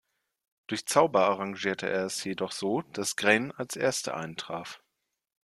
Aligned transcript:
Durch 0.65 0.87
Zauber 0.87 1.25
arrangierte 1.29 1.87
er 1.87 2.05
es 2.07 2.23
jedoch 2.23 2.53
so, 2.53 2.81
dass 2.81 3.17
Gráinne 3.17 3.53
als 3.59 3.75
erste 3.75 4.15
eintraf. 4.15 4.81